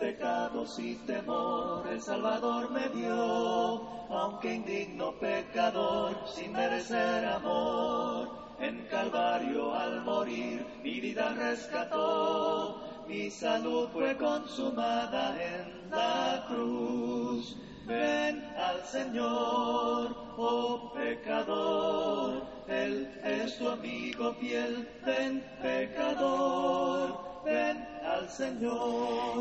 [0.00, 8.28] pecados y temor el Salvador me dio, aunque indigno pecador, sin merecer amor.
[8.58, 17.56] En Calvario al morir mi vida rescató, mi salud fue consumada en la cruz.
[17.86, 27.99] Ven al Señor, oh pecador, Él es tu amigo fiel, ven pecador ven.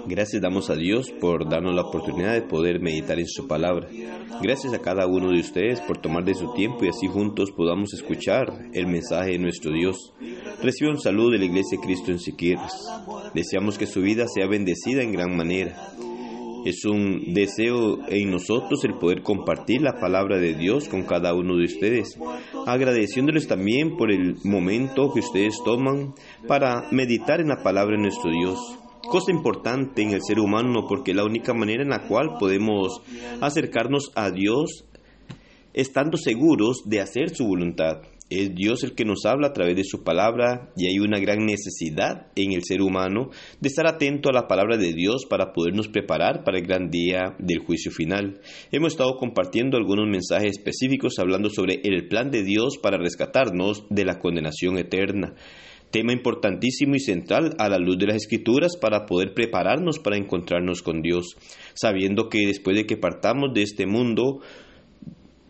[0.07, 3.87] Gracias damos a Dios por darnos la oportunidad de poder meditar en su palabra.
[4.41, 7.93] Gracias a cada uno de ustedes por tomar de su tiempo y así juntos podamos
[7.93, 10.13] escuchar el mensaje de nuestro Dios.
[10.61, 12.73] Recibe un saludo de la Iglesia Cristo en Siquirres.
[13.33, 15.75] Deseamos que su vida sea bendecida en gran manera.
[16.65, 21.55] Es un deseo en nosotros el poder compartir la palabra de Dios con cada uno
[21.55, 22.17] de ustedes,
[22.65, 26.13] agradeciéndoles también por el momento que ustedes toman
[26.47, 28.59] para meditar en la palabra de nuestro Dios.
[29.09, 33.01] Cosa importante en el ser humano porque la única manera en la cual podemos
[33.41, 34.85] acercarnos a Dios
[35.73, 38.01] estando seguros de hacer su voluntad.
[38.29, 41.47] Es Dios el que nos habla a través de su palabra y hay una gran
[41.47, 45.87] necesidad en el ser humano de estar atento a la palabra de Dios para podernos
[45.87, 48.39] preparar para el gran día del juicio final.
[48.71, 54.05] Hemos estado compartiendo algunos mensajes específicos hablando sobre el plan de Dios para rescatarnos de
[54.05, 55.33] la condenación eterna
[55.91, 60.83] tema importantísimo y central a la luz de las escrituras para poder prepararnos para encontrarnos
[60.83, 61.35] con Dios,
[61.73, 64.41] sabiendo que después de que partamos de este mundo,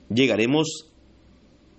[0.09, 0.88] llegaremos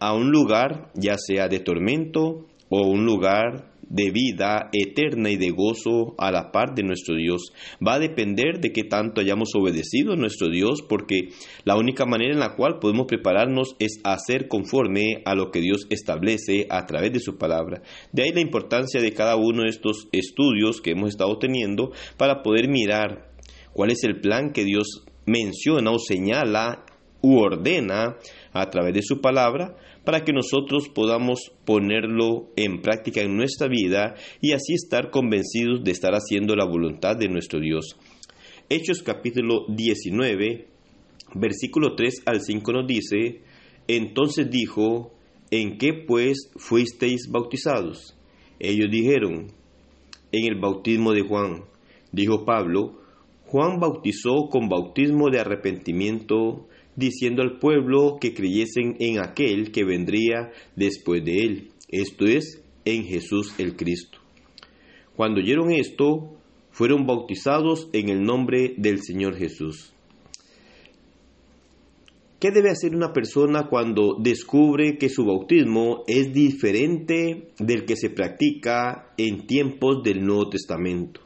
[0.01, 5.51] a un lugar ya sea de tormento o un lugar de vida eterna y de
[5.51, 7.53] gozo a la par de nuestro Dios.
[7.87, 11.31] Va a depender de qué tanto hayamos obedecido a nuestro Dios, porque
[11.65, 15.87] la única manera en la cual podemos prepararnos es hacer conforme a lo que Dios
[15.91, 17.83] establece a través de su palabra.
[18.13, 22.43] De ahí la importancia de cada uno de estos estudios que hemos estado teniendo para
[22.43, 23.33] poder mirar
[23.73, 26.85] cuál es el plan que Dios menciona o señala
[27.23, 28.17] u ordena
[28.53, 34.15] a través de su palabra para que nosotros podamos ponerlo en práctica en nuestra vida
[34.41, 37.97] y así estar convencidos de estar haciendo la voluntad de nuestro Dios.
[38.69, 40.67] Hechos capítulo 19,
[41.35, 43.43] versículo 3 al 5 nos dice,
[43.89, 45.13] entonces dijo,
[45.51, 48.17] ¿en qué pues fuisteis bautizados?
[48.59, 49.53] Ellos dijeron,
[50.33, 51.65] en el bautismo de Juan.
[52.13, 53.01] Dijo Pablo,
[53.47, 56.69] Juan bautizó con bautismo de arrepentimiento
[57.01, 63.05] diciendo al pueblo que creyesen en aquel que vendría después de él, esto es, en
[63.05, 64.19] Jesús el Cristo.
[65.17, 66.37] Cuando oyeron esto,
[66.71, 69.93] fueron bautizados en el nombre del Señor Jesús.
[72.39, 78.09] ¿Qué debe hacer una persona cuando descubre que su bautismo es diferente del que se
[78.09, 81.21] practica en tiempos del Nuevo Testamento?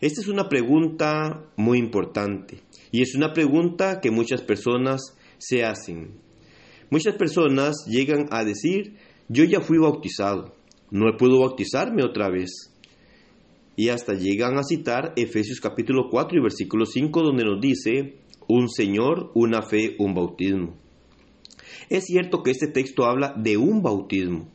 [0.00, 2.60] Esta es una pregunta muy importante
[2.92, 6.20] y es una pregunta que muchas personas se hacen.
[6.90, 8.96] Muchas personas llegan a decir,
[9.28, 10.54] yo ya fui bautizado,
[10.90, 12.72] no puedo bautizarme otra vez.
[13.76, 18.68] Y hasta llegan a citar Efesios capítulo 4 y versículo 5 donde nos dice, un
[18.68, 20.76] Señor, una fe, un bautismo.
[21.88, 24.48] Es cierto que este texto habla de un bautismo,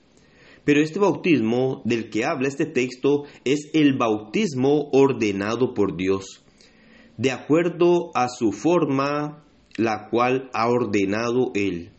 [0.66, 6.44] pero este bautismo del que habla este texto es el bautismo ordenado por Dios,
[7.18, 9.44] de acuerdo a su forma,
[9.78, 11.91] la cual ha ordenado Él.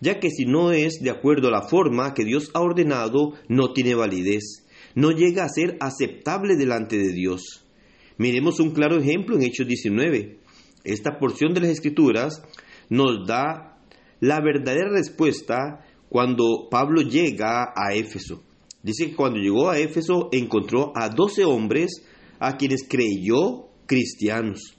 [0.00, 3.72] Ya que si no es de acuerdo a la forma que Dios ha ordenado, no
[3.72, 7.64] tiene validez, no llega a ser aceptable delante de Dios.
[8.18, 10.38] Miremos un claro ejemplo en Hechos 19.
[10.84, 12.42] Esta porción de las Escrituras
[12.88, 13.78] nos da
[14.20, 18.42] la verdadera respuesta cuando Pablo llega a Éfeso.
[18.82, 22.04] Dice que cuando llegó a Éfeso encontró a doce hombres
[22.38, 24.76] a quienes creyó cristianos.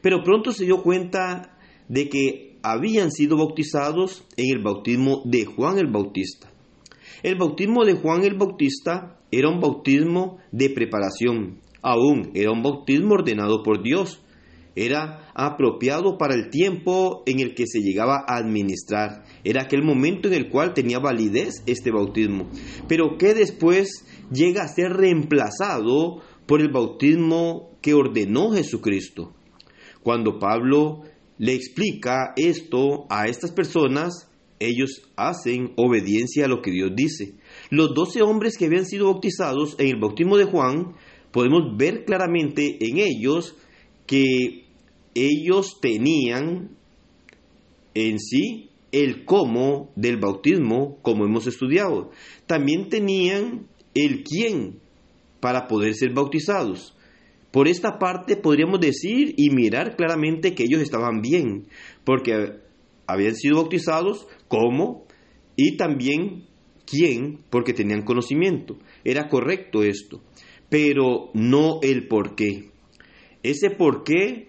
[0.00, 1.58] Pero pronto se dio cuenta
[1.88, 6.50] de que habían sido bautizados en el bautismo de Juan el Bautista.
[7.22, 13.14] El bautismo de Juan el Bautista era un bautismo de preparación, aún era un bautismo
[13.14, 14.22] ordenado por Dios
[14.84, 19.24] era apropiado para el tiempo en el que se llegaba a administrar.
[19.44, 22.48] Era aquel momento en el cual tenía validez este bautismo,
[22.88, 29.34] pero que después llega a ser reemplazado por el bautismo que ordenó Jesucristo.
[30.02, 31.02] Cuando Pablo
[31.38, 34.28] le explica esto a estas personas,
[34.60, 37.34] ellos hacen obediencia a lo que Dios dice.
[37.70, 40.94] Los doce hombres que habían sido bautizados en el bautismo de Juan,
[41.32, 43.56] podemos ver claramente en ellos
[44.06, 44.67] que
[45.18, 46.70] ellos tenían
[47.94, 52.10] en sí el cómo del bautismo, como hemos estudiado.
[52.46, 54.80] También tenían el quién
[55.40, 56.96] para poder ser bautizados.
[57.50, 61.66] Por esta parte podríamos decir y mirar claramente que ellos estaban bien,
[62.04, 62.60] porque
[63.06, 65.06] habían sido bautizados como
[65.56, 66.44] y también
[66.86, 68.78] quién, porque tenían conocimiento.
[69.04, 70.22] Era correcto esto,
[70.68, 72.70] pero no el por qué.
[73.42, 74.47] Ese por qué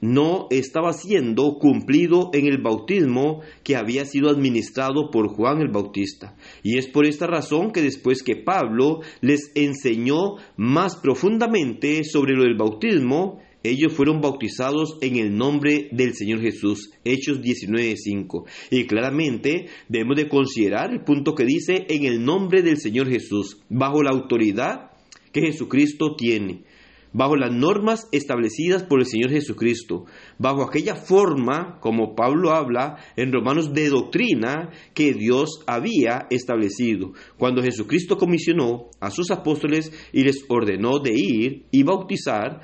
[0.00, 6.36] no estaba siendo cumplido en el bautismo que había sido administrado por Juan el Bautista.
[6.62, 12.44] Y es por esta razón que después que Pablo les enseñó más profundamente sobre lo
[12.44, 18.44] del bautismo, ellos fueron bautizados en el nombre del Señor Jesús, Hechos 19.5.
[18.70, 23.60] Y claramente debemos de considerar el punto que dice en el nombre del Señor Jesús,
[23.68, 24.92] bajo la autoridad
[25.32, 26.64] que Jesucristo tiene
[27.12, 30.04] bajo las normas establecidas por el Señor Jesucristo,
[30.38, 37.62] bajo aquella forma, como Pablo habla en Romanos, de doctrina que Dios había establecido, cuando
[37.62, 42.60] Jesucristo comisionó a sus apóstoles y les ordenó de ir y bautizar,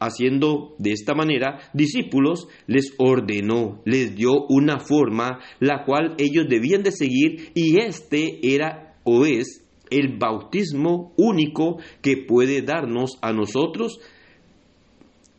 [0.00, 6.82] haciendo de esta manera discípulos, les ordenó, les dio una forma la cual ellos debían
[6.82, 14.00] de seguir y este era o es el bautismo único que puede darnos a nosotros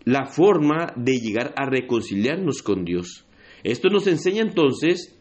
[0.06, 3.26] la forma de llegar a reconciliarnos con Dios.
[3.64, 5.16] Esto nos enseña entonces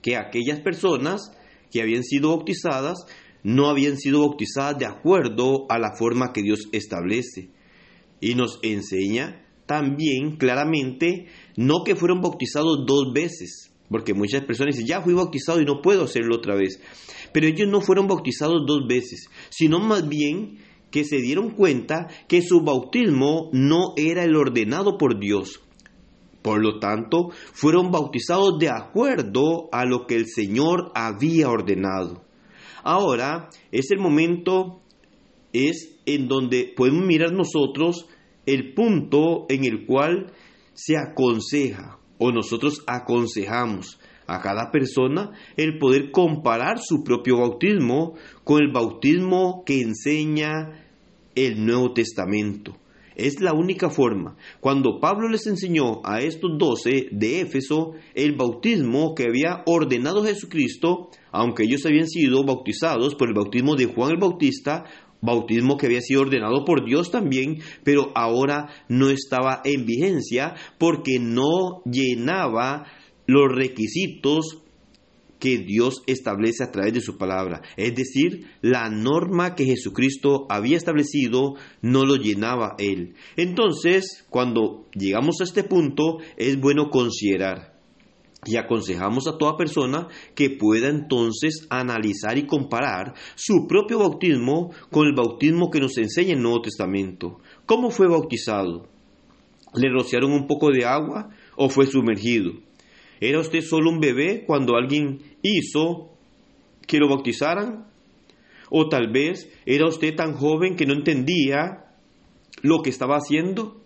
[0.00, 1.32] que aquellas personas
[1.70, 3.06] que habían sido bautizadas
[3.42, 7.50] no habían sido bautizadas de acuerdo a la forma que Dios establece.
[8.20, 11.26] Y nos enseña también claramente
[11.56, 15.82] no que fueron bautizados dos veces, porque muchas personas dicen, ya fui bautizado y no
[15.82, 16.80] puedo hacerlo otra vez.
[17.32, 20.58] Pero ellos no fueron bautizados dos veces, sino más bien
[20.90, 25.60] que se dieron cuenta que su bautismo no era el ordenado por Dios.
[26.42, 32.24] Por lo tanto, fueron bautizados de acuerdo a lo que el Señor había ordenado.
[32.82, 34.82] Ahora es el momento,
[35.52, 38.06] es en donde podemos mirar nosotros
[38.46, 40.32] el punto en el cual
[40.74, 48.62] se aconseja o nosotros aconsejamos a cada persona el poder comparar su propio bautismo con
[48.62, 50.86] el bautismo que enseña
[51.34, 52.76] el Nuevo Testamento.
[53.16, 54.36] Es la única forma.
[54.60, 61.10] Cuando Pablo les enseñó a estos doce de Éfeso el bautismo que había ordenado Jesucristo,
[61.30, 64.84] aunque ellos habían sido bautizados por el bautismo de Juan el Bautista,
[65.24, 71.18] bautismo que había sido ordenado por Dios también, pero ahora no estaba en vigencia porque
[71.18, 72.86] no llenaba
[73.26, 74.58] los requisitos
[75.38, 77.60] que Dios establece a través de su palabra.
[77.76, 83.14] Es decir, la norma que Jesucristo había establecido no lo llenaba él.
[83.36, 87.73] Entonces, cuando llegamos a este punto, es bueno considerar
[88.46, 95.06] y aconsejamos a toda persona que pueda entonces analizar y comparar su propio bautismo con
[95.06, 97.38] el bautismo que nos enseña el Nuevo Testamento.
[97.66, 98.88] ¿Cómo fue bautizado?
[99.74, 102.52] ¿Le rociaron un poco de agua o fue sumergido?
[103.20, 106.10] ¿Era usted solo un bebé cuando alguien hizo
[106.86, 107.86] que lo bautizaran?
[108.70, 111.86] ¿O tal vez era usted tan joven que no entendía
[112.62, 113.83] lo que estaba haciendo?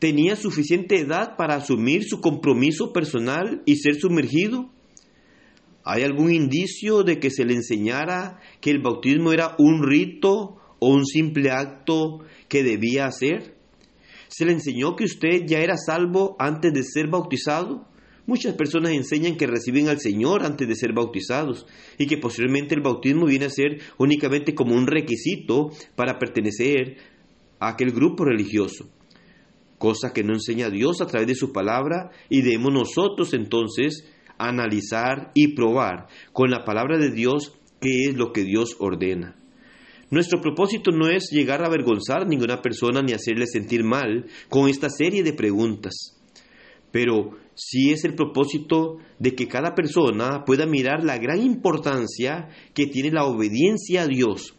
[0.00, 4.70] ¿Tenía suficiente edad para asumir su compromiso personal y ser sumergido?
[5.84, 10.88] ¿Hay algún indicio de que se le enseñara que el bautismo era un rito o
[10.88, 13.58] un simple acto que debía hacer?
[14.28, 17.86] ¿Se le enseñó que usted ya era salvo antes de ser bautizado?
[18.24, 21.66] Muchas personas enseñan que reciben al Señor antes de ser bautizados
[21.98, 26.96] y que posteriormente el bautismo viene a ser únicamente como un requisito para pertenecer
[27.58, 28.88] a aquel grupo religioso.
[29.80, 34.04] Cosa que no enseña Dios a través de su palabra y debemos nosotros entonces
[34.36, 39.36] analizar y probar con la palabra de Dios qué es lo que Dios ordena.
[40.10, 44.68] Nuestro propósito no es llegar a avergonzar a ninguna persona ni hacerle sentir mal con
[44.68, 46.14] esta serie de preguntas,
[46.92, 52.86] pero sí es el propósito de que cada persona pueda mirar la gran importancia que
[52.86, 54.58] tiene la obediencia a Dios,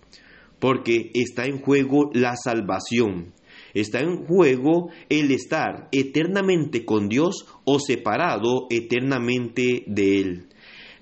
[0.59, 3.33] porque está en juego la salvación,
[3.73, 10.47] está en juego el estar eternamente con Dios o separado eternamente de Él.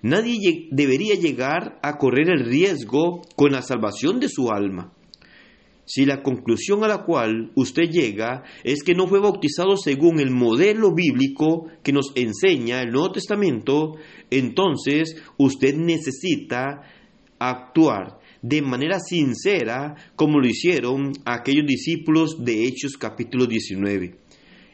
[0.01, 4.93] Nadie debería llegar a correr el riesgo con la salvación de su alma.
[5.83, 10.29] Si la conclusión a la cual usted llega es que no fue bautizado según el
[10.29, 13.95] modelo bíblico que nos enseña el Nuevo Testamento,
[14.29, 16.83] entonces usted necesita
[17.39, 24.15] actuar de manera sincera como lo hicieron aquellos discípulos de Hechos capítulo 19.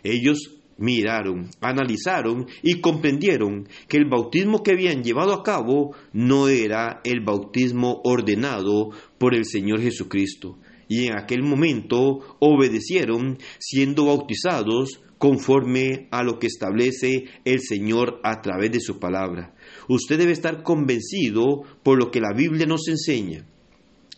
[0.03, 7.01] Ellos miraron, analizaron y comprendieron que el bautismo que habían llevado a cabo no era
[7.03, 10.57] el bautismo ordenado por el Señor Jesucristo.
[10.87, 18.41] y en aquel momento obedecieron siendo bautizados conforme a lo que establece el Señor a
[18.41, 19.55] través de su palabra.
[19.87, 23.47] Usted debe estar convencido por lo que la Biblia nos enseña.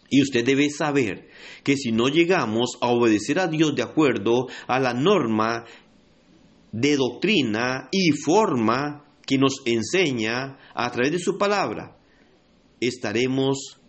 [0.09, 1.29] Y usted debe saber
[1.63, 5.65] que si no llegamos a obedecer a Dios de acuerdo a la norma
[6.71, 11.97] de doctrina y forma que nos enseña a través de su palabra,
[12.79, 13.79] estaremos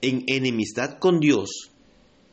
[0.00, 1.70] en enemistad con Dios.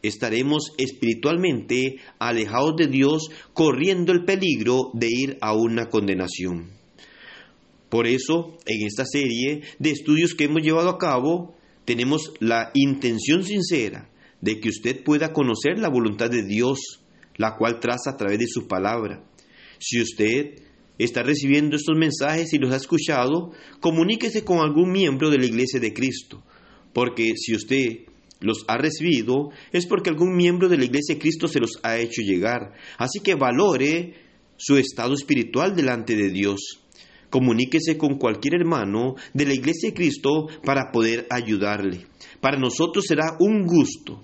[0.03, 6.71] Estaremos espiritualmente alejados de Dios, corriendo el peligro de ir a una condenación.
[7.89, 11.55] Por eso, en esta serie de estudios que hemos llevado a cabo,
[11.91, 17.03] tenemos la intención sincera de que usted pueda conocer la voluntad de Dios,
[17.35, 19.25] la cual traza a través de su palabra.
[19.77, 20.55] Si usted
[20.97, 25.81] está recibiendo estos mensajes y los ha escuchado, comuníquese con algún miembro de la Iglesia
[25.81, 26.41] de Cristo,
[26.93, 28.05] porque si usted
[28.39, 31.97] los ha recibido es porque algún miembro de la Iglesia de Cristo se los ha
[31.97, 32.71] hecho llegar.
[32.99, 34.13] Así que valore
[34.55, 36.80] su estado espiritual delante de Dios.
[37.31, 42.05] Comuníquese con cualquier hermano de la Iglesia de Cristo para poder ayudarle.
[42.39, 44.21] Para nosotros será un gusto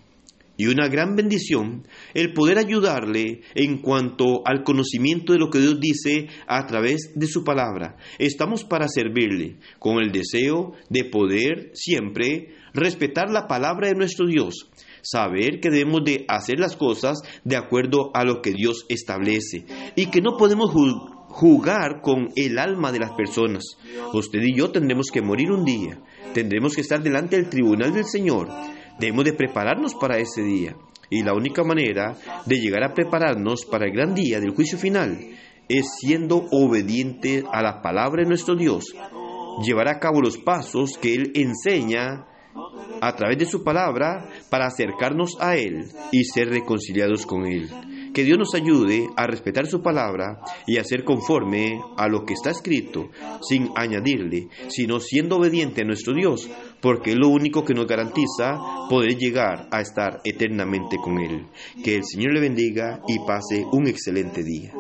[0.58, 5.80] y una gran bendición el poder ayudarle en cuanto al conocimiento de lo que Dios
[5.80, 7.96] dice a través de su palabra.
[8.18, 14.70] Estamos para servirle con el deseo de poder siempre respetar la palabra de nuestro Dios,
[15.02, 20.08] saber que debemos de hacer las cosas de acuerdo a lo que Dios establece y
[20.08, 20.74] que no podemos
[21.38, 23.78] jugar con el alma de las personas.
[24.12, 26.00] Usted y yo tendremos que morir un día,
[26.34, 28.50] tendremos que estar delante del tribunal del Señor
[29.00, 30.76] Debemos de prepararnos para ese día.
[31.10, 35.20] Y la única manera de llegar a prepararnos para el gran día del juicio final
[35.70, 38.94] es siendo obediente a la palabra de nuestro Dios,
[39.64, 42.26] llevar a cabo los pasos que Él enseña
[43.02, 47.70] a través de su palabra para acercarnos a Él y ser reconciliados con Él.
[48.18, 52.34] Que Dios nos ayude a respetar su palabra y a ser conforme a lo que
[52.34, 53.12] está escrito,
[53.48, 56.50] sin añadirle, sino siendo obediente a nuestro Dios,
[56.82, 58.58] porque es lo único que nos garantiza
[58.90, 61.46] poder llegar a estar eternamente con Él.
[61.84, 64.74] Que el Señor le bendiga y pase un excelente día.